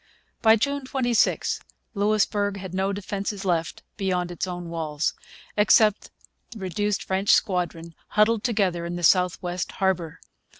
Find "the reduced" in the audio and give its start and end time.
6.49-7.03